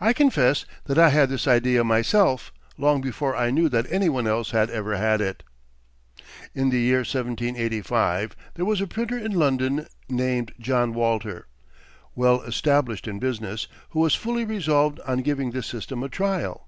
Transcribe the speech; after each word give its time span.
I 0.00 0.12
confess 0.12 0.64
that 0.86 0.98
I 0.98 1.10
had 1.10 1.28
this 1.28 1.46
idea 1.46 1.84
myself, 1.84 2.52
long 2.76 3.00
before 3.00 3.36
I 3.36 3.52
knew 3.52 3.68
that 3.68 3.86
any 3.92 4.08
one 4.08 4.26
else 4.26 4.50
had 4.50 4.68
ever 4.70 4.96
had 4.96 5.20
it. 5.20 5.44
In 6.52 6.70
the 6.70 6.80
year 6.80 7.04
1785 7.06 8.34
there 8.56 8.64
was 8.64 8.80
a 8.80 8.88
printer 8.88 9.16
in 9.18 9.30
London 9.30 9.86
named 10.08 10.52
John 10.58 10.92
Walter, 10.94 11.46
well 12.16 12.40
established 12.40 13.06
in 13.06 13.20
business, 13.20 13.68
who 13.90 14.00
was 14.00 14.16
fully 14.16 14.44
resolved 14.44 14.98
on 15.06 15.18
giving 15.18 15.52
this 15.52 15.68
system 15.68 16.02
a 16.02 16.08
trial. 16.08 16.66